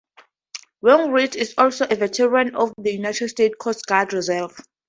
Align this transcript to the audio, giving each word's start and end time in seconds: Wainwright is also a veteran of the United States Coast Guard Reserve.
Wainwright 0.81 1.35
is 1.35 1.53
also 1.59 1.85
a 1.87 1.93
veteran 1.93 2.55
of 2.55 2.73
the 2.79 2.91
United 2.93 3.29
States 3.29 3.53
Coast 3.59 3.85
Guard 3.85 4.13
Reserve. 4.13 4.59